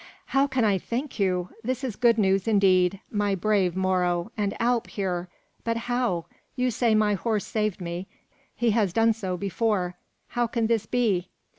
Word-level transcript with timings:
"How 0.33 0.47
can 0.47 0.65
I 0.65 0.79
thank 0.79 1.19
you? 1.19 1.49
This 1.63 1.83
is 1.83 1.95
good 1.95 2.17
news 2.17 2.47
indeed. 2.47 2.99
My 3.11 3.35
brave 3.35 3.75
Moro! 3.75 4.31
and 4.35 4.59
Alp 4.59 4.87
here! 4.87 5.29
But 5.63 5.77
how? 5.77 6.25
you 6.55 6.71
say 6.71 6.95
my 6.95 7.13
horse 7.13 7.45
saved 7.45 7.79
me. 7.79 8.07
He 8.55 8.71
has 8.71 8.93
done 8.93 9.13
so 9.13 9.37
before: 9.37 9.93
how 10.29 10.47
can 10.47 10.65
this 10.65 10.87
be?" 10.87 11.29